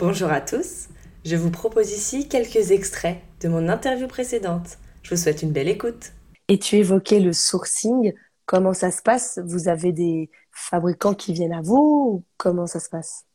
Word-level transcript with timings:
Bonjour 0.00 0.32
à 0.32 0.40
tous, 0.40 0.88
je 1.26 1.36
vous 1.36 1.50
propose 1.50 1.92
ici 1.92 2.26
quelques 2.26 2.70
extraits 2.70 3.18
de 3.42 3.48
mon 3.48 3.68
interview 3.68 4.08
précédente. 4.08 4.78
Je 5.02 5.10
vous 5.10 5.20
souhaite 5.20 5.42
une 5.42 5.52
belle 5.52 5.68
écoute. 5.68 6.12
Et 6.48 6.58
tu 6.58 6.76
évoquais 6.76 7.20
le 7.20 7.34
sourcing, 7.34 8.14
comment 8.46 8.72
ça 8.72 8.90
se 8.90 9.02
passe? 9.02 9.38
Vous 9.44 9.68
avez 9.68 9.92
des 9.92 10.30
fabricants 10.52 11.12
qui 11.12 11.34
viennent 11.34 11.52
à 11.52 11.60
vous 11.60 12.24
Comment 12.38 12.66
ça 12.66 12.80
se 12.80 12.88
passe? 12.88 13.26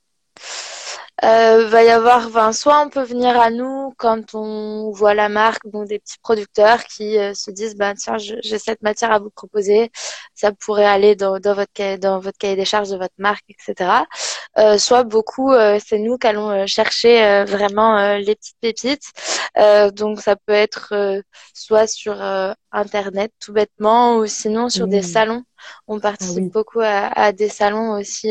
Euh, 1.25 1.67
va 1.67 1.83
y 1.83 1.89
avoir, 1.89 2.27
enfin, 2.27 2.51
soit 2.53 2.81
on 2.81 2.89
peut 2.89 3.03
venir 3.03 3.39
à 3.39 3.49
nous 3.49 3.93
quand 3.97 4.35
on 4.35 4.91
voit 4.91 5.13
la 5.13 5.29
marque, 5.29 5.67
donc 5.67 5.87
des 5.87 5.99
petits 5.99 6.19
producteurs 6.21 6.83
qui 6.83 7.17
euh, 7.17 7.33
se 7.33 7.51
disent, 7.51 7.75
bah 7.75 7.93
tiens, 7.95 8.17
j'ai 8.17 8.59
cette 8.59 8.81
matière 8.83 9.11
à 9.11 9.19
vous 9.19 9.31
proposer, 9.31 9.91
ça 10.35 10.51
pourrait 10.51 10.85
aller 10.85 11.15
dans, 11.15 11.39
dans 11.39 11.55
votre 11.55 11.73
cahier, 11.73 11.97
dans 11.97 12.19
votre 12.19 12.37
cahier 12.37 12.55
des 12.55 12.65
charges 12.65 12.89
de 12.89 12.97
votre 12.97 13.15
marque, 13.17 13.45
etc. 13.49 14.05
Euh, 14.57 14.77
soit 14.77 15.03
beaucoup, 15.03 15.51
euh, 15.51 15.79
c'est 15.85 15.97
nous 15.99 16.17
qui 16.17 16.27
allons 16.27 16.49
euh, 16.49 16.65
chercher 16.65 17.43
vraiment 17.45 18.17
les 18.17 18.35
petites 18.35 18.57
pépites. 18.61 19.11
donc 19.93 20.21
ça 20.21 20.35
peut 20.35 20.53
être 20.53 20.93
soit 21.53 21.87
sur 21.87 22.21
internet 22.71 23.31
tout 23.39 23.53
bêtement, 23.53 24.17
ou 24.17 24.27
sinon 24.27 24.69
sur 24.69 24.87
des 24.87 24.99
mmh. 24.99 25.03
salons. 25.03 25.43
On 25.87 25.99
participe 25.99 26.45
ah 26.47 26.53
beaucoup 26.53 26.79
à, 26.81 27.07
à, 27.07 27.31
des 27.31 27.49
salons 27.49 27.99
aussi 27.99 28.29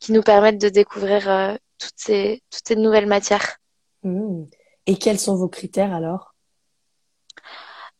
qui 0.00 0.12
nous 0.12 0.22
permettent 0.22 0.60
de 0.60 0.68
découvrir 0.68 1.58
toutes 1.82 1.98
ces, 1.98 2.42
toutes 2.50 2.66
ces 2.66 2.76
nouvelles 2.76 3.06
matières. 3.06 3.56
Mmh. 4.02 4.44
Et 4.86 4.96
quels 4.96 5.18
sont 5.18 5.36
vos 5.36 5.48
critères 5.48 5.92
alors? 5.92 6.34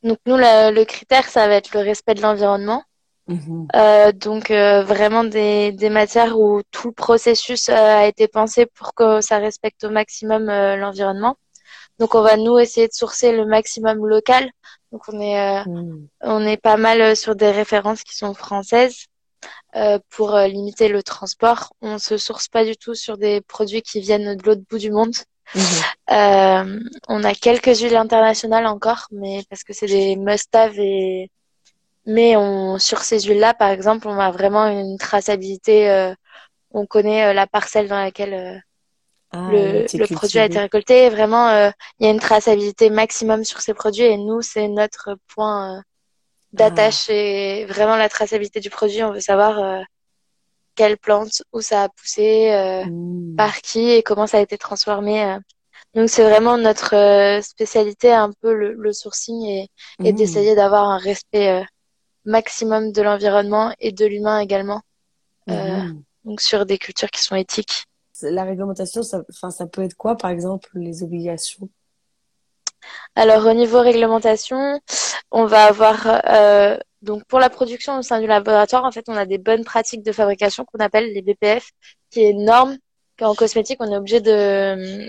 Donc 0.03 0.19
nous, 0.27 0.37
le, 0.37 0.85
critère, 0.85 1.29
ça 1.29 1.47
va 1.47 1.55
être 1.55 1.75
le 1.75 1.81
respect 1.81 2.15
de 2.15 2.23
l'environnement. 2.23 2.83
Mmh. 3.29 3.67
Euh, 3.77 4.13
donc 4.13 4.51
euh, 4.51 4.83
vraiment 4.83 5.23
des, 5.23 5.71
des, 5.71 5.91
matières 5.91 6.39
où 6.39 6.61
tout 6.73 6.89
le 6.89 6.95
processus 6.95 7.69
euh, 7.69 7.75
a 7.75 8.07
été 8.07 8.27
pensé 8.27 8.67
pour 8.67 8.95
que 8.95 9.21
ça 9.21 9.39
respecte 9.39 9.85
au 9.85 9.91
maximum 9.91 10.47
l'environnement. 10.47 11.37
Donc 12.01 12.17
on 12.17 12.23
va 12.23 12.37
nous 12.37 12.59
essayer 12.59 12.89
de 12.89 12.93
sourcer 12.93 13.31
le 13.33 13.47
maximum 13.47 14.05
local. 14.07 14.51
Donc 14.91 15.03
on 15.09 15.21
est 15.21 15.65
mmh. 15.65 16.09
on 16.23 16.45
est 16.45 16.61
pas 16.61 16.77
mal 16.77 17.15
sur 17.17 17.37
des 17.37 17.53
références 17.53 18.03
qui 18.03 18.17
sont 18.17 18.35
françaises. 18.35 19.07
Euh, 19.75 19.99
pour 20.11 20.35
euh, 20.35 20.49
limiter 20.49 20.89
le 20.89 21.03
transport. 21.03 21.73
On 21.81 21.97
se 21.97 22.19
source 22.19 22.47
pas 22.47 22.63
du 22.63 22.77
tout 22.77 22.95
sur 22.95 23.17
des 23.17 23.41
produits 23.41 23.81
qui 23.81 24.01
viennent 24.01 24.37
de 24.37 24.43
l'autre 24.45 24.61
bout 24.69 24.77
du 24.77 24.91
monde. 24.91 25.15
Mhm. 25.55 25.63
Euh, 26.11 26.81
on 27.09 27.25
a 27.25 27.33
quelques 27.33 27.81
huiles 27.81 27.97
internationales 27.97 28.67
encore, 28.67 29.07
mais 29.13 29.43
parce 29.49 29.65
que 29.65 29.73
c'est 29.73 29.87
des 29.87 30.17
must-have 30.17 30.79
et 30.79 31.31
mais 32.05 32.37
on 32.37 32.79
sur 32.79 32.99
ces 32.99 33.21
huiles-là, 33.21 33.55
par 33.55 33.71
exemple, 33.71 34.09
on 34.09 34.19
a 34.19 34.31
vraiment 34.31 34.67
une 34.67 34.99
traçabilité. 34.99 35.91
Euh, 35.91 36.13
on 36.73 36.85
connaît 36.85 37.33
la 37.33 37.47
parcelle 37.47 37.89
dans 37.89 37.99
laquelle 37.99 38.63
ah, 39.31 39.49
le, 39.51 39.87
le 39.91 40.15
produit 40.15 40.39
a 40.39 40.45
été 40.45 40.59
récolté. 40.59 41.09
Vraiment, 41.09 41.51
il 41.99 42.05
y 42.05 42.09
a 42.09 42.11
une 42.11 42.21
traçabilité 42.21 42.91
maximum 42.91 43.45
sur 43.45 43.63
ces 43.63 43.73
produits 43.73 44.05
et 44.05 44.19
nous, 44.19 44.43
c'est 44.43 44.69
notre 44.69 45.17
point 45.35 45.83
d'attache 46.53 47.07
ah. 47.09 47.15
et 47.15 47.65
vraiment 47.67 47.97
la 47.97 48.09
traçabilité 48.09 48.61
du 48.61 48.71
produit. 48.71 49.03
On 49.03 49.13
veut 49.13 49.21
savoir 49.21 49.59
euh, 49.59 49.81
quelle 50.75 50.99
plante, 50.99 51.43
où 51.53 51.61
ça 51.61 51.85
a 51.85 51.89
poussé, 51.89 52.51
euh, 52.53 52.85
mmh. 52.85 53.37
par 53.37 53.61
qui 53.61 53.91
et 53.91 54.03
comment 54.03 54.27
ça 54.27 54.39
a 54.39 54.41
été 54.41 54.59
transformé. 54.59 55.25
Euh. 55.25 55.39
Donc 55.95 56.09
c'est 56.09 56.23
vraiment 56.23 56.57
notre 56.57 57.41
spécialité, 57.43 58.13
un 58.13 58.31
peu 58.41 58.55
le, 58.55 58.73
le 58.73 58.93
sourcing 58.93 59.45
et, 59.45 59.69
et 60.03 60.13
mmh. 60.13 60.17
d'essayer 60.17 60.55
d'avoir 60.55 60.89
un 60.89 60.99
respect 60.99 61.65
maximum 62.25 62.93
de 62.93 63.03
l'environnement 63.03 63.75
et 63.79 63.93
de 63.93 64.07
l'humain 64.07 64.39
également. 64.39 64.81
Mmh. 65.49 66.01
Donc 66.25 66.41
sur 66.41 66.65
des 66.65 66.79
cultures 66.79 67.11
qui 67.11 67.21
sont 67.21 67.37
éthiques. 67.37 67.85
La 68.23 68.45
réglementation, 68.45 69.03
ça, 69.03 69.23
ça 69.51 69.67
peut 69.67 69.83
être 69.83 69.97
quoi, 69.97 70.17
par 70.17 70.31
exemple, 70.31 70.71
les 70.75 71.03
obligations? 71.03 71.69
Alors 73.15 73.47
au 73.47 73.53
niveau 73.53 73.81
réglementation, 73.81 74.81
on 75.31 75.47
va 75.47 75.65
avoir 75.65 76.07
euh, 76.27 76.77
donc 77.03 77.25
pour 77.25 77.41
la 77.41 77.51
production 77.51 77.99
au 77.99 78.03
sein 78.03 78.21
du 78.21 78.27
laboratoire, 78.27 78.85
en 78.85 78.93
fait, 78.93 79.05
on 79.09 79.17
a 79.17 79.27
des 79.27 79.39
bonnes 79.39 79.65
pratiques 79.65 80.03
de 80.03 80.13
fabrication 80.13 80.65
qu'on 80.65 80.79
appelle 80.79 81.13
les 81.13 81.23
BPF, 81.23 81.71
qui 82.11 82.23
est 82.23 82.31
une 82.31 82.45
norme 82.45 82.77
qu'en 83.19 83.35
cosmétique 83.35 83.79
on 83.81 83.93
est 83.93 83.97
obligé 83.97 84.21
de 84.21 85.09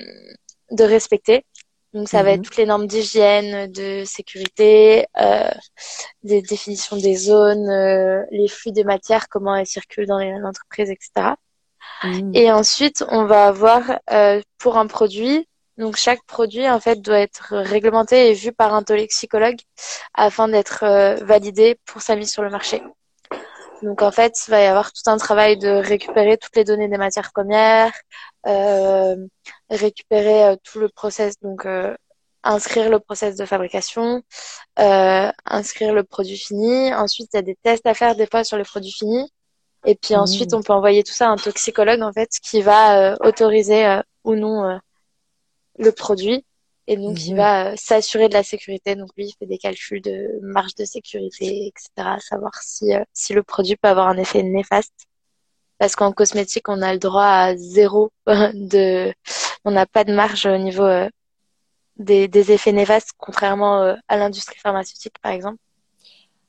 de 0.71 0.83
respecter. 0.83 1.45
Donc 1.93 2.09
ça 2.09 2.23
va 2.23 2.31
être 2.31 2.39
mhm. 2.39 2.45
toutes 2.45 2.57
les 2.57 2.65
normes 2.65 2.87
d'hygiène, 2.87 3.71
de 3.71 4.03
sécurité, 4.03 5.05
euh, 5.21 5.51
des 6.23 6.41
définitions 6.41 6.97
des 6.97 7.15
zones, 7.15 7.69
euh, 7.69 8.23
les 8.31 8.47
flux 8.47 8.71
des 8.71 8.83
matières, 8.83 9.29
comment 9.29 9.55
elles 9.55 9.67
circulent 9.67 10.07
dans 10.07 10.17
l'entreprise, 10.17 10.89
etc. 10.89 11.35
Mhm. 12.03 12.31
Et 12.33 12.51
ensuite, 12.51 13.05
on 13.09 13.25
va 13.25 13.45
avoir 13.45 13.99
euh, 14.11 14.41
pour 14.57 14.77
un 14.77 14.87
produit 14.87 15.47
donc 15.77 15.95
chaque 15.97 16.23
produit 16.25 16.69
en 16.69 16.79
fait 16.79 17.01
doit 17.01 17.19
être 17.19 17.57
réglementé 17.57 18.29
et 18.29 18.33
vu 18.33 18.51
par 18.51 18.73
un 18.73 18.83
toxicologue 18.83 19.59
afin 20.13 20.47
d'être 20.47 20.83
euh, 20.83 21.15
validé 21.23 21.79
pour 21.85 22.01
sa 22.01 22.15
mise 22.15 22.31
sur 22.31 22.43
le 22.43 22.49
marché. 22.49 22.81
Donc 23.83 24.01
en 24.01 24.11
fait, 24.11 24.33
il 24.47 24.51
va 24.51 24.61
y 24.61 24.65
avoir 24.65 24.91
tout 24.93 25.01
un 25.07 25.17
travail 25.17 25.57
de 25.57 25.69
récupérer 25.69 26.37
toutes 26.37 26.55
les 26.55 26.63
données 26.63 26.87
des 26.87 26.97
matières 26.97 27.31
premières, 27.33 27.91
euh, 28.47 29.15
récupérer 29.69 30.45
euh, 30.45 30.55
tout 30.63 30.79
le 30.79 30.89
process, 30.89 31.39
donc 31.41 31.65
euh, 31.65 31.93
inscrire 32.43 32.89
le 32.89 32.99
process 32.99 33.35
de 33.35 33.45
fabrication, 33.45 34.23
inscrire 34.77 35.93
le 35.93 36.03
produit 36.03 36.37
fini. 36.37 36.93
Ensuite, 36.93 37.29
il 37.33 37.37
y 37.37 37.39
a 37.39 37.41
des 37.41 37.57
tests 37.61 37.85
à 37.85 37.93
faire 37.93 38.15
des 38.15 38.27
fois 38.27 38.43
sur 38.43 38.57
les 38.57 38.63
produits 38.63 38.91
finis. 38.91 39.29
Et 39.85 39.95
puis 39.95 40.15
ensuite, 40.15 40.53
mmh. 40.53 40.55
on 40.57 40.61
peut 40.61 40.73
envoyer 40.73 41.03
tout 41.03 41.13
ça 41.13 41.27
à 41.27 41.31
un 41.31 41.35
toxicologue 41.35 42.01
en 42.01 42.13
fait 42.13 42.29
qui 42.41 42.61
va 42.61 43.15
autoriser 43.21 43.99
ou 44.23 44.35
non 44.35 44.79
le 45.77 45.91
produit 45.91 46.45
et 46.87 46.97
donc 46.97 47.25
il 47.25 47.35
va 47.35 47.71
euh, 47.71 47.75
s'assurer 47.77 48.27
de 48.27 48.33
la 48.33 48.43
sécurité. 48.43 48.95
Donc 48.95 49.09
lui, 49.15 49.27
il 49.27 49.33
fait 49.39 49.45
des 49.45 49.57
calculs 49.57 50.01
de 50.01 50.39
marge 50.41 50.75
de 50.75 50.85
sécurité, 50.85 51.67
etc. 51.67 52.17
Savoir 52.19 52.53
si 52.61 52.93
euh, 52.93 53.03
si 53.13 53.33
le 53.33 53.43
produit 53.43 53.77
peut 53.77 53.87
avoir 53.87 54.09
un 54.09 54.17
effet 54.17 54.43
néfaste. 54.43 55.07
Parce 55.77 55.95
qu'en 55.95 56.11
cosmétique, 56.11 56.69
on 56.69 56.81
a 56.81 56.93
le 56.93 56.99
droit 56.99 57.25
à 57.25 57.55
zéro 57.55 58.11
de, 58.27 59.13
on 59.65 59.71
n'a 59.71 59.85
pas 59.85 60.03
de 60.03 60.13
marge 60.13 60.45
au 60.45 60.57
niveau 60.57 60.83
euh, 60.83 61.09
des, 61.97 62.27
des 62.27 62.51
effets 62.51 62.71
néfastes, 62.71 63.11
contrairement 63.17 63.95
à 64.07 64.17
l'industrie 64.17 64.59
pharmaceutique, 64.59 65.15
par 65.21 65.31
exemple. 65.31 65.57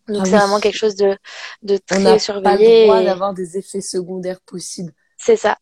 Donc 0.09 0.23
ah 0.23 0.25
c'est 0.27 0.37
vraiment 0.37 0.61
quelque 0.61 0.77
chose 0.77 0.97
de 0.97 1.17
de 1.63 1.79
très 1.79 2.19
surveillé. 2.19 2.43
On 2.43 2.51
n'a 2.51 2.59
pas 2.59 2.59
le 2.59 2.87
droit 2.87 3.03
d'avoir 3.03 3.35
des 3.35 3.57
effets 3.57 3.81
secondaires 3.81 4.41
possibles. 4.41 4.93
C'est 5.17 5.37
ça. 5.37 5.57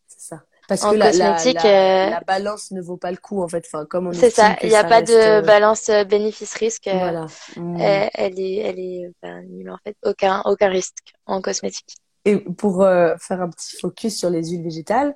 Parce 0.67 0.81
que 0.81 0.95
la, 0.95 1.11
cosmétique, 1.11 1.63
la, 1.63 2.09
la, 2.09 2.19
balance 2.21 2.71
ne 2.71 2.81
vaut 2.81 2.95
pas 2.95 3.11
le 3.11 3.17
coup 3.17 3.43
en 3.43 3.47
fait. 3.47 3.65
Enfin, 3.65 3.85
comme 3.85 4.07
on 4.07 4.13
c'est 4.13 4.29
ça. 4.29 4.55
Il 4.63 4.69
n'y 4.69 4.75
a 4.75 4.83
pas 4.85 5.01
de 5.01 5.13
euh, 5.13 5.41
balance 5.41 5.89
euh, 5.89 6.05
bénéfice-risque. 6.05 6.87
Euh, 6.87 6.97
voilà. 6.97 7.25
Mmh. 7.57 7.77
Elle, 7.79 8.39
est, 8.39 8.55
elle 8.57 8.79
est 8.79 9.11
ben, 9.21 9.45
en 9.69 9.77
fait. 9.83 9.97
Aucun, 10.03 10.41
aucun 10.45 10.69
risque 10.69 11.13
en 11.25 11.41
cosmétique. 11.41 11.97
Et 12.25 12.37
pour 12.37 12.83
euh, 12.83 13.15
faire 13.17 13.41
un 13.41 13.49
petit 13.49 13.75
focus 13.77 14.17
sur 14.17 14.29
les 14.29 14.49
huiles 14.49 14.63
végétales, 14.63 15.13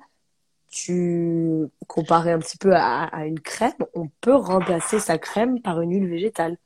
tu 0.70 1.66
comparais 1.86 2.32
un 2.32 2.38
petit 2.38 2.58
peu 2.58 2.74
à, 2.74 3.04
à, 3.04 3.24
une 3.24 3.40
crème. 3.40 3.72
On 3.94 4.08
peut 4.20 4.34
remplacer 4.34 5.00
sa 5.00 5.16
crème 5.16 5.62
par 5.62 5.80
une 5.80 5.92
huile 5.92 6.08
végétale. 6.08 6.58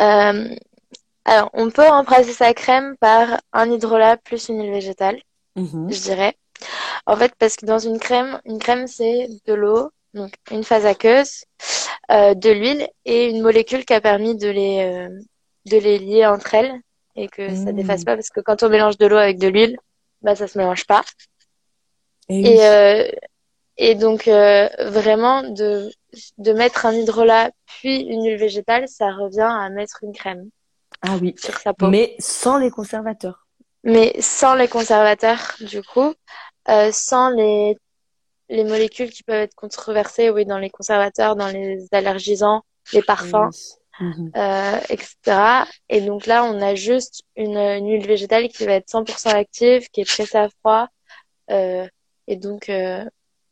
Euh, 0.00 0.48
alors, 1.24 1.50
on 1.52 1.70
peut 1.70 1.86
remplacer 1.86 2.32
sa 2.32 2.52
crème 2.54 2.96
par 2.96 3.40
un 3.52 3.70
hydrolat 3.70 4.16
plus 4.16 4.48
une 4.48 4.60
huile 4.60 4.72
végétale, 4.72 5.20
mmh. 5.54 5.90
je 5.92 6.00
dirais. 6.00 6.36
En 7.06 7.16
fait, 7.16 7.32
parce 7.38 7.56
que 7.56 7.66
dans 7.66 7.78
une 7.78 7.98
crème, 7.98 8.40
une 8.44 8.58
crème, 8.58 8.86
c'est 8.86 9.28
de 9.46 9.54
l'eau, 9.54 9.90
donc 10.14 10.32
une 10.50 10.64
phase 10.64 10.86
aqueuse, 10.86 11.44
euh, 12.10 12.34
de 12.34 12.50
l'huile 12.50 12.88
et 13.04 13.28
une 13.28 13.42
molécule 13.42 13.84
qui 13.84 13.94
a 13.94 14.00
permis 14.00 14.36
de 14.36 14.48
les, 14.48 14.82
euh, 14.82 15.08
de 15.66 15.76
les 15.76 15.98
lier 15.98 16.26
entre 16.26 16.54
elles 16.54 16.72
et 17.16 17.28
que 17.28 17.48
ça 17.48 17.64
ça 17.64 17.72
mmh. 17.72 17.76
défasse 17.76 18.04
pas 18.04 18.14
parce 18.16 18.30
que 18.30 18.40
quand 18.40 18.62
on 18.62 18.68
mélange 18.68 18.98
de 18.98 19.06
l'eau 19.06 19.16
avec 19.16 19.38
de 19.38 19.48
l'huile, 19.48 19.76
bah 20.22 20.34
ça 20.34 20.48
se 20.48 20.58
mélange 20.58 20.86
pas. 20.86 21.02
Et, 22.28 22.56
et, 22.56 22.66
euh, 22.66 23.08
et 23.76 23.94
donc 23.94 24.26
vraiment 24.26 25.42
de 25.42 25.90
de 26.38 26.52
mettre 26.52 26.86
un 26.86 26.92
hydrolat 26.92 27.50
puis 27.66 28.00
une 28.00 28.24
huile 28.24 28.38
végétale, 28.38 28.88
ça 28.88 29.12
revient 29.12 29.48
à 29.48 29.68
mettre 29.70 30.00
une 30.02 30.12
crème. 30.12 30.50
Ah 31.02 31.16
oui. 31.20 31.34
Sur 31.38 31.58
sa 31.58 31.72
peau. 31.72 31.88
Mais 31.88 32.14
sans 32.18 32.58
les 32.58 32.70
conservateurs. 32.70 33.46
Mais 33.84 34.14
sans 34.20 34.54
les 34.54 34.68
conservateurs, 34.68 35.54
du 35.60 35.82
coup, 35.82 36.14
sans 36.66 37.30
les, 37.30 37.76
les 38.50 38.64
molécules 38.64 39.10
qui 39.10 39.22
peuvent 39.22 39.42
être 39.42 39.54
controversées, 39.54 40.28
oui, 40.30 40.44
dans 40.44 40.58
les 40.58 40.70
conservateurs, 40.70 41.36
dans 41.36 41.48
les 41.48 41.86
allergisants, 41.92 42.62
les 42.92 43.02
parfums, 43.02 43.50
mhm. 44.00 44.32
euh, 44.36 44.78
etc. 44.88 45.64
Et 45.88 46.00
donc 46.00 46.26
là, 46.26 46.44
on 46.44 46.60
a 46.60 46.74
juste 46.74 47.22
une, 47.36 47.56
une, 47.56 47.88
huile 47.88 48.06
végétale 48.06 48.48
qui 48.48 48.66
va 48.66 48.74
être 48.74 48.88
100% 48.88 49.28
active, 49.28 49.88
qui 49.90 50.00
est 50.02 50.04
pressée 50.04 50.38
à 50.38 50.48
froid, 50.48 50.88
euh, 51.50 51.86
et 52.26 52.36
donc 52.36 52.68
euh, 52.68 53.04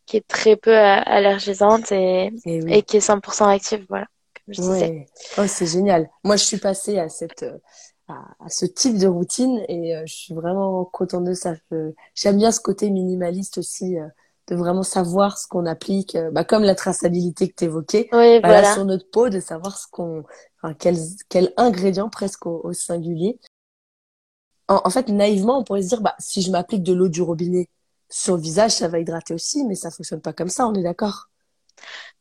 qui 0.06 0.16
est 0.16 0.26
très 0.26 0.56
peu 0.56 0.76
allergisante 0.76 1.92
et, 1.92 2.32
et, 2.44 2.78
et 2.78 2.82
qui 2.82 2.96
est 2.96 3.06
100% 3.06 3.54
active, 3.54 3.86
voilà. 3.88 4.06
Comme 4.34 4.54
je 4.54 4.60
disais. 4.60 5.06
Oh, 5.36 5.46
c'est 5.46 5.66
génial. 5.66 6.08
Moi, 6.24 6.36
je 6.36 6.44
suis 6.44 6.58
passée 6.58 6.98
à 6.98 7.08
cette 7.08 7.44
euh, 8.10 8.14
à, 8.40 8.48
ce 8.48 8.66
type 8.66 8.98
de 8.98 9.06
routine 9.06 9.62
et 9.68 9.96
euh, 9.96 10.02
je 10.06 10.14
suis 10.14 10.34
vraiment 10.34 10.84
contente 10.84 11.24
de 11.24 11.34
ça. 11.34 11.54
J'aime 12.14 12.38
bien 12.38 12.52
ce 12.52 12.60
côté 12.60 12.90
minimaliste 12.90 13.58
aussi 13.58 13.98
euh, 13.98 14.06
de 14.48 14.56
vraiment 14.56 14.82
savoir 14.82 15.38
ce 15.38 15.46
qu'on 15.46 15.66
applique, 15.66 16.14
euh, 16.14 16.30
bah, 16.30 16.44
comme 16.44 16.62
la 16.62 16.74
traçabilité 16.74 17.48
que 17.48 17.54
tu 17.54 17.64
évoquais, 17.64 18.08
oui, 18.12 18.40
voilà. 18.40 18.72
sur 18.72 18.84
notre 18.84 19.08
peau, 19.10 19.28
de 19.28 19.40
savoir 19.40 19.76
ce 19.76 19.86
qu'on, 19.90 20.24
enfin, 20.62 20.74
quel, 20.74 20.96
quel 21.28 21.52
ingrédient 21.56 22.08
presque 22.08 22.46
au, 22.46 22.72
singulier. 22.72 23.38
En, 24.68 24.80
en, 24.84 24.90
fait, 24.90 25.08
naïvement, 25.08 25.58
on 25.58 25.64
pourrait 25.64 25.82
se 25.82 25.88
dire, 25.88 26.00
bah, 26.00 26.14
si 26.18 26.42
je 26.42 26.50
m'applique 26.50 26.82
de 26.82 26.94
l'eau 26.94 27.08
du 27.08 27.22
robinet 27.22 27.68
sur 28.08 28.36
le 28.36 28.42
visage, 28.42 28.72
ça 28.72 28.88
va 28.88 28.98
hydrater 28.98 29.34
aussi, 29.34 29.64
mais 29.64 29.74
ça 29.74 29.90
fonctionne 29.90 30.20
pas 30.20 30.32
comme 30.32 30.48
ça, 30.48 30.66
on 30.66 30.74
est 30.74 30.82
d'accord 30.82 31.28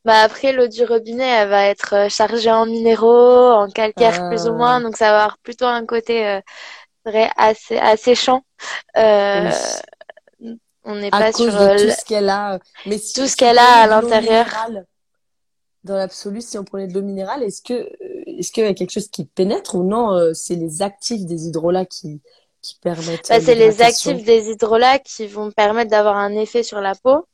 bah 0.08 0.22
après, 0.22 0.54
l'eau 0.54 0.68
du 0.68 0.86
robinet, 0.86 1.28
elle 1.28 1.50
va 1.50 1.66
être 1.66 1.94
euh, 1.94 2.08
chargée 2.08 2.50
en 2.50 2.66
minéraux, 2.66 3.52
en 3.52 3.70
calcaire 3.70 4.30
plus 4.30 4.48
ou 4.48 4.54
moins, 4.54 4.78
ah. 4.78 4.80
donc 4.80 4.96
ça 4.96 5.12
va 5.12 5.24
avoir 5.24 5.38
plutôt 5.40 5.66
un 5.66 5.86
côté 5.86 6.26
euh, 6.26 6.40
vrai 7.06 7.30
assez 7.36 7.78
asséchant. 7.78 8.42
Euh, 8.96 9.52
On 10.86 10.96
n'est 10.96 11.10
pas 11.10 11.34
sur 11.34 11.54
euh, 11.54 11.76
tout 11.76 11.90
ce 11.90 12.06
qu'elle 12.06 12.30
a, 12.30 12.58
mais 12.86 13.00
tout 13.00 13.28
ce 13.28 13.36
qu'elle 13.36 13.58
a 13.58 13.82
à 13.82 13.88
l'intérieur. 13.88 14.46
Dans 15.84 15.98
l'absolu, 15.98 16.40
si 16.40 16.58
on 16.58 16.64
prenait 16.64 16.88
de 16.88 16.94
l'eau 16.94 17.02
minérale, 17.02 17.44
est-ce 17.44 17.62
que 17.62 17.90
est-ce 18.40 18.54
qu'il 18.54 18.64
y 18.64 18.68
a 18.68 18.74
quelque 18.74 18.92
chose 18.92 19.10
qui 19.10 19.26
pénètre 19.26 19.76
ou 19.76 19.84
non 19.84 20.34
C'est 20.34 20.56
les 20.56 20.82
actifs 20.84 21.26
des 21.26 21.48
hydrolats 21.48 21.86
qui 21.86 22.22
qui 22.62 22.80
permettent. 22.82 23.28
Bah, 23.28 23.42
c'est 23.42 23.56
les 23.56 23.82
actifs 23.82 24.24
des 24.24 24.52
hydrolats 24.52 25.00
qui 25.00 25.28
vont 25.28 25.52
permettre 25.52 25.92
d'avoir 25.92 26.16
un 26.16 26.32
effet 26.32 26.64
sur 26.64 26.80
la 26.80 26.96
peau. 26.96 27.26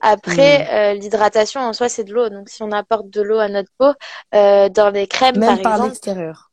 Après, 0.00 0.64
hmm. 0.64 0.74
euh, 0.74 0.94
l'hydratation 0.94 1.60
en 1.60 1.72
soi, 1.72 1.88
c'est 1.88 2.04
de 2.04 2.14
l'eau. 2.14 2.28
Donc, 2.28 2.48
si 2.48 2.62
on 2.62 2.72
apporte 2.72 3.10
de 3.10 3.20
l'eau 3.20 3.38
à 3.38 3.48
notre 3.48 3.70
peau, 3.78 3.92
euh, 4.34 4.68
dans 4.68 4.90
les 4.90 5.06
crèmes, 5.06 5.38
même 5.38 5.60
par, 5.60 5.78
par 5.78 5.86
l'extérieur. 5.86 6.50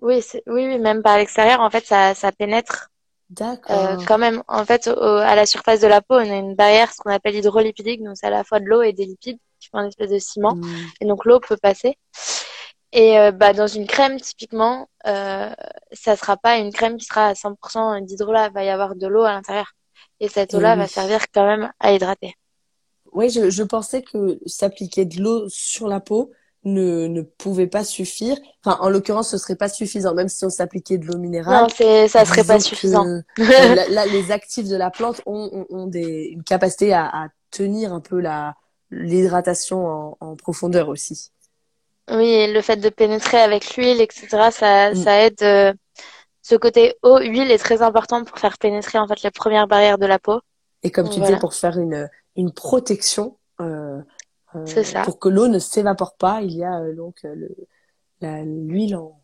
Oui, 0.00 0.22
oui, 0.46 0.66
oui, 0.66 0.78
même 0.78 1.02
par 1.02 1.18
l'extérieur, 1.18 1.60
en 1.60 1.70
fait, 1.70 1.84
ça, 1.86 2.14
ça 2.14 2.32
pénètre. 2.32 2.90
D'accord. 3.30 3.76
Euh, 3.76 3.96
quand 4.06 4.18
même, 4.18 4.42
en 4.48 4.64
fait, 4.64 4.88
à 4.88 5.34
la 5.34 5.46
surface 5.46 5.80
de 5.80 5.88
la 5.88 6.00
peau, 6.00 6.14
on 6.14 6.30
a 6.30 6.36
une 6.36 6.54
barrière, 6.54 6.92
ce 6.92 6.98
qu'on 6.98 7.10
appelle 7.10 7.34
hydrolipidique. 7.34 8.02
Donc, 8.02 8.16
c'est 8.16 8.26
à 8.26 8.30
la 8.30 8.44
fois 8.44 8.60
de 8.60 8.66
l'eau 8.66 8.82
et 8.82 8.92
des 8.92 9.04
lipides 9.04 9.38
qui 9.60 9.68
font 9.68 9.78
un 9.78 9.88
espèce 9.88 10.10
de 10.10 10.18
ciment. 10.18 10.54
Hmm. 10.54 10.86
Et 11.00 11.06
donc, 11.06 11.24
l'eau 11.24 11.40
peut 11.40 11.56
passer. 11.56 11.98
Et 12.92 13.18
euh, 13.18 13.30
bah, 13.30 13.52
dans 13.52 13.66
une 13.66 13.86
crème, 13.86 14.18
typiquement, 14.20 14.88
euh, 15.06 15.50
ça 15.92 16.16
sera 16.16 16.36
pas 16.36 16.56
une 16.56 16.72
crème 16.72 16.96
qui 16.96 17.04
sera 17.04 17.26
à 17.26 17.34
100% 17.34 18.04
d'hydrolat. 18.04 18.48
Il 18.48 18.52
va 18.54 18.64
y 18.64 18.70
avoir 18.70 18.94
de 18.94 19.06
l'eau 19.06 19.24
à 19.24 19.32
l'intérieur. 19.32 19.72
Et 20.20 20.28
cette 20.28 20.54
eau-là 20.54 20.76
va 20.76 20.86
servir 20.86 21.26
quand 21.32 21.46
même 21.46 21.72
à 21.80 21.92
hydrater. 21.92 22.34
Oui, 23.12 23.30
je, 23.30 23.50
je 23.50 23.62
pensais 23.62 24.02
que 24.02 24.38
s'appliquer 24.46 25.04
de 25.04 25.20
l'eau 25.22 25.48
sur 25.48 25.88
la 25.88 26.00
peau 26.00 26.32
ne, 26.66 27.06
ne 27.06 27.22
pouvait 27.22 27.66
pas 27.66 27.84
suffire. 27.84 28.36
Enfin, 28.64 28.78
en 28.80 28.90
l'occurrence, 28.90 29.30
ce 29.30 29.38
serait 29.38 29.56
pas 29.56 29.68
suffisant, 29.68 30.14
même 30.14 30.28
si 30.28 30.44
on 30.44 30.50
s'appliquait 30.50 30.98
de 30.98 31.06
l'eau 31.06 31.18
minérale. 31.18 31.62
Non, 31.62 31.68
c'est, 31.74 32.08
ça 32.08 32.24
serait 32.24 32.44
pas 32.44 32.60
suffisant. 32.60 33.04
là, 33.38 34.06
les 34.06 34.32
actifs 34.32 34.68
de 34.68 34.76
la 34.76 34.90
plante 34.90 35.22
ont, 35.26 35.48
ont, 35.52 35.66
ont 35.70 35.86
des, 35.86 36.30
une 36.32 36.42
capacité 36.42 36.92
à, 36.92 37.06
à, 37.06 37.28
tenir 37.50 37.92
un 37.92 38.00
peu 38.00 38.20
la, 38.20 38.54
l'hydratation 38.90 39.86
en, 39.86 40.16
en, 40.20 40.36
profondeur 40.36 40.88
aussi. 40.88 41.30
Oui, 42.10 42.26
et 42.26 42.52
le 42.52 42.60
fait 42.60 42.76
de 42.76 42.88
pénétrer 42.88 43.38
avec 43.38 43.76
l'huile, 43.76 44.00
etc., 44.00 44.26
ça, 44.50 44.90
mm. 44.90 44.96
ça 44.96 45.22
aide. 45.22 45.76
Ce 46.48 46.54
côté 46.54 46.94
eau, 47.02 47.18
huile 47.18 47.50
est 47.50 47.58
très 47.58 47.82
important 47.82 48.22
pour 48.22 48.38
faire 48.38 48.56
pénétrer 48.56 48.98
en 48.98 49.08
fait 49.08 49.20
les 49.24 49.32
premières 49.32 49.66
barrières 49.66 49.98
de 49.98 50.06
la 50.06 50.20
peau. 50.20 50.38
Et 50.84 50.92
comme 50.92 51.08
tu 51.10 51.18
dis, 51.18 51.36
pour 51.40 51.54
faire 51.54 51.76
une, 51.76 52.08
une 52.36 52.52
protection, 52.52 53.36
euh, 53.60 54.00
euh, 54.54 54.64
ça. 54.64 55.02
pour 55.02 55.18
que 55.18 55.28
l'eau 55.28 55.48
ne 55.48 55.58
s'évapore 55.58 56.14
pas, 56.14 56.42
il 56.42 56.54
y 56.54 56.62
a 56.62 56.82
euh, 56.82 56.94
donc 56.94 57.24
euh, 57.24 58.44
l'huile 58.44 58.94
en, 58.94 59.20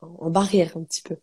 en, 0.00 0.28
barrière 0.28 0.76
un 0.76 0.82
petit 0.82 1.02
peu. 1.02 1.14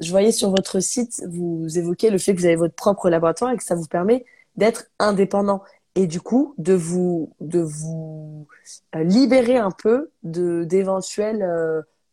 Je 0.00 0.08
voyais 0.12 0.30
sur 0.30 0.50
votre 0.50 0.78
site, 0.78 1.24
vous 1.28 1.66
évoquez 1.76 2.10
le 2.10 2.18
fait 2.18 2.36
que 2.36 2.38
vous 2.38 2.46
avez 2.46 2.54
votre 2.54 2.76
propre 2.76 3.10
laboratoire 3.10 3.50
et 3.50 3.56
que 3.56 3.64
ça 3.64 3.74
vous 3.74 3.88
permet 3.88 4.24
d'être 4.54 4.84
indépendant 5.00 5.64
et 5.96 6.06
du 6.06 6.20
coup 6.20 6.54
de 6.58 6.74
vous 6.74 7.34
de 7.40 7.58
vous 7.58 8.46
libérer 8.94 9.56
un 9.56 9.72
peu 9.72 10.12
de 10.22 10.62
d'éventuels 10.62 11.42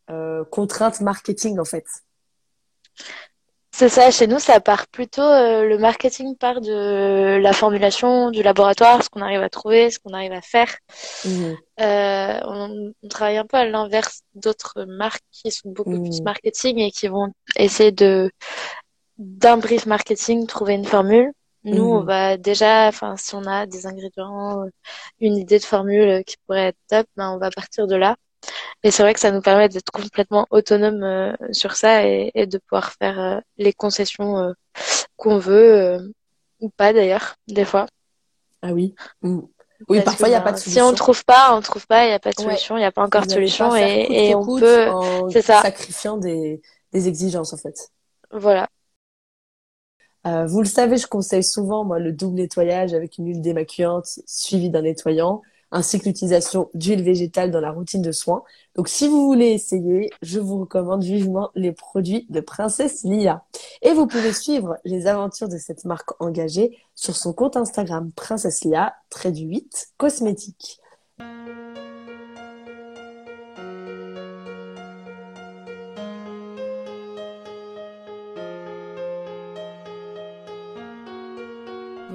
euh, 0.09 0.43
contraintes 0.45 1.01
marketing 1.01 1.59
en 1.59 1.65
fait. 1.65 1.85
C'est 3.77 3.89
ça, 3.89 4.09
chez 4.09 4.25
nous, 4.25 4.39
ça 4.39 4.61
part 4.61 4.87
plutôt, 4.87 5.21
euh, 5.21 5.65
le 5.65 5.77
marketing 5.77 6.37
part 6.37 6.61
de 6.61 7.37
la 7.41 7.51
formulation, 7.51 8.31
du 8.31 8.41
laboratoire, 8.41 9.03
ce 9.03 9.09
qu'on 9.09 9.21
arrive 9.21 9.41
à 9.41 9.49
trouver, 9.49 9.91
ce 9.91 9.99
qu'on 9.99 10.13
arrive 10.13 10.31
à 10.31 10.39
faire. 10.39 10.73
Mhm. 11.25 11.57
Euh, 11.81 12.39
on, 12.45 12.93
travaille 13.09 13.35
un 13.35 13.45
peu 13.45 13.57
à 13.57 13.65
l'inverse 13.65 14.21
d'autres 14.33 14.85
marques 14.85 15.25
qui 15.29 15.51
sont 15.51 15.71
beaucoup 15.71 16.01
plus 16.01 16.19
mhm. 16.19 16.23
marketing 16.23 16.79
et 16.79 16.91
qui 16.91 17.09
vont 17.09 17.33
essayer 17.57 17.91
de, 17.91 18.31
d'un 19.17 19.57
brief 19.57 19.85
marketing, 19.87 20.47
trouver 20.47 20.75
une 20.75 20.85
formule. 20.85 21.33
Nous, 21.65 21.83
on 21.83 21.99
mhm. 21.99 22.07
va 22.07 22.37
déjà, 22.37 22.87
enfin, 22.87 23.17
si 23.17 23.35
on 23.35 23.43
a 23.43 23.65
des 23.65 23.87
ingrédients, 23.87 24.63
une 25.19 25.35
idée 25.35 25.59
de 25.59 25.65
formule 25.65 26.23
qui 26.23 26.37
pourrait 26.47 26.67
être 26.67 26.79
top, 26.87 27.07
ben, 27.17 27.31
on 27.31 27.39
va 27.39 27.49
partir 27.49 27.87
de 27.87 27.95
là. 27.97 28.15
Et 28.85 28.91
c'est 28.91 29.01
vrai 29.01 29.15
que 29.15 29.19
ça 29.19 29.31
nous 29.31 29.41
permet 29.41 29.67
d'être 29.67 29.89
complètement 29.91 30.45
autonome 30.51 31.01
euh, 31.01 31.33
sur 31.51 31.75
ça 31.75 32.05
et, 32.05 32.45
de 32.45 32.59
pouvoir 32.59 32.91
faire 32.91 33.19
euh, 33.19 33.39
les 33.57 33.73
concessions 33.73 34.37
euh, 34.37 34.53
qu'on 35.17 35.39
veut 35.39 36.13
ou 36.59 36.69
pas 36.69 36.93
d'ailleurs, 36.93 37.35
des 37.47 37.65
fois. 37.65 37.87
Ah 38.61 38.73
oui. 38.73 38.93
Oui, 39.23 40.01
parfois 40.01 40.27
il 40.27 40.31
n'y 40.31 40.37
a 40.37 40.41
pas 40.41 40.51
de 40.51 40.57
solution. 40.57 40.83
Si 40.83 40.87
on 40.87 40.91
ne 40.91 40.95
trouve 40.95 41.25
pas, 41.25 41.55
on 41.55 41.57
ne 41.57 41.63
trouve 41.63 41.87
pas, 41.87 42.05
il 42.05 42.09
n'y 42.09 42.13
a 42.13 42.19
pas 42.19 42.29
de 42.29 42.39
solution, 42.39 42.77
il 42.77 42.81
n'y 42.81 42.85
a 42.85 42.91
pas 42.91 43.03
encore 43.03 43.25
de 43.25 43.31
solution 43.31 43.75
et, 43.75 44.05
et 44.09 44.35
on 44.35 44.45
peut, 44.45 44.87
c'est 45.31 45.41
ça. 45.41 45.63
Sacrifiant 45.63 46.17
des, 46.17 46.61
des 46.93 47.07
exigences 47.07 47.53
en 47.53 47.57
fait. 47.57 47.89
Voilà. 48.31 48.69
vous 50.23 50.61
le 50.61 50.67
savez, 50.67 50.97
je 50.97 51.07
conseille 51.07 51.43
souvent 51.43 51.85
moi 51.85 51.97
le 51.97 52.11
double 52.11 52.35
nettoyage 52.35 52.93
avec 52.93 53.17
une 53.17 53.25
huile 53.25 53.41
démaquillante 53.41 54.19
suivie 54.27 54.69
d'un 54.69 54.83
nettoyant 54.83 55.41
ainsi 55.71 55.99
que 55.99 56.05
l'utilisation 56.05 56.69
d'huile 56.73 57.03
végétale 57.03 57.51
dans 57.51 57.59
la 57.59 57.71
routine 57.71 58.01
de 58.01 58.11
soins. 58.11 58.43
Donc 58.75 58.87
si 58.87 59.07
vous 59.07 59.25
voulez 59.25 59.47
essayer, 59.47 60.09
je 60.21 60.39
vous 60.39 60.59
recommande 60.59 61.03
vivement 61.03 61.51
les 61.55 61.71
produits 61.71 62.25
de 62.29 62.39
Princesse 62.39 63.03
Lia. 63.03 63.43
Et 63.81 63.93
vous 63.93 64.07
pouvez 64.07 64.33
suivre 64.33 64.77
les 64.85 65.07
aventures 65.07 65.49
de 65.49 65.57
cette 65.57 65.85
marque 65.85 66.11
engagée 66.21 66.77
sur 66.93 67.15
son 67.15 67.33
compte 67.33 67.57
Instagram 67.57 68.11
Princesse 68.15 68.63
Lia, 68.63 68.93
trait 69.09 69.31
du 69.31 69.43
8, 69.43 69.89
cosmétique. 69.97 70.79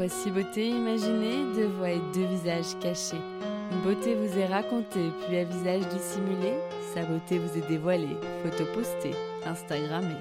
Voici 0.01 0.31
beauté 0.31 0.67
imaginée, 0.67 1.45
deux 1.55 1.67
voix 1.67 1.91
et 1.91 2.01
deux 2.15 2.25
visages 2.25 2.79
cachés. 2.81 3.21
Beauté 3.71 4.15
vous 4.15 4.39
est 4.39 4.47
racontée, 4.47 5.11
puis 5.27 5.39
à 5.39 5.45
visage 5.45 5.89
dissimulé, 5.89 6.55
sa 6.93 7.03
beauté 7.03 7.39
vous 7.39 7.57
est 7.57 7.67
dévoilée, 7.67 8.17
photo 8.43 8.65
postée, 8.75 9.15
Instagrammée. 9.47 10.21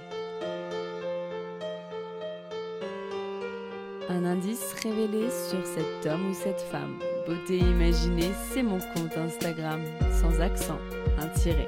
Un 4.08 4.24
indice 4.24 4.74
révélé 4.82 5.29
sur 5.29 5.65
cet 5.65 6.06
homme 6.06 6.29
ou 6.29 6.34
cette 6.34 6.62
femme. 6.62 7.00
Beauté 7.27 7.58
imaginée, 7.58 8.32
c'est 8.53 8.63
mon 8.63 8.79
compte 8.79 9.18
Instagram, 9.18 9.82
sans 10.12 10.39
accent, 10.39 10.79
un 11.18 11.27
tiré. 11.27 11.68